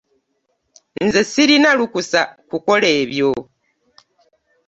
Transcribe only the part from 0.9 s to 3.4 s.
Nze ssirina lukusa kukola ebyo.